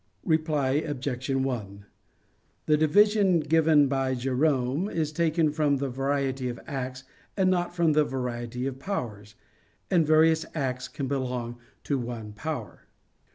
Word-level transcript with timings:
Reply 0.25 0.81
Obj. 0.83 1.29
1: 1.29 1.85
The 2.65 2.75
division 2.75 3.39
given 3.39 3.85
by 3.85 4.15
Jerome 4.15 4.89
is 4.89 5.11
taken 5.11 5.51
from 5.51 5.77
the 5.77 5.89
variety 5.89 6.49
of 6.49 6.59
acts, 6.65 7.03
and 7.37 7.51
not 7.51 7.75
from 7.75 7.93
the 7.93 8.03
variety 8.03 8.65
of 8.65 8.79
powers; 8.79 9.35
and 9.91 10.03
various 10.03 10.43
acts 10.55 10.87
can 10.87 11.07
belong 11.07 11.59
to 11.83 11.99
one 11.99 12.33
power. 12.33 12.87